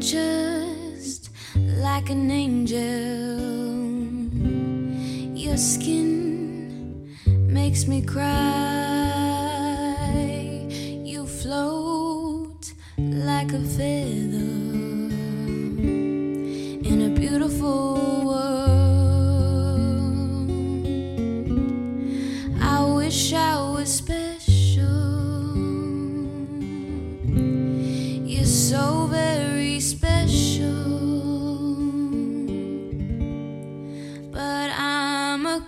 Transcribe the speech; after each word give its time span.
just 0.00 1.30
like 1.56 2.10
an 2.10 2.30
angel. 2.30 2.80
Your 5.36 5.56
skin 5.56 7.16
makes 7.26 7.86
me 7.86 8.02
cry. 8.02 8.24
You 11.04 11.26
float 11.26 12.72
like 12.98 13.52
a 13.52 13.60
feather. 13.60 14.63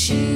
she 0.00 0.29